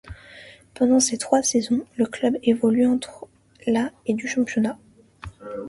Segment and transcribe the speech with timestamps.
[0.73, 3.27] Pendant ces trois saisons, le club évolue entre
[3.67, 4.79] la et du championnat.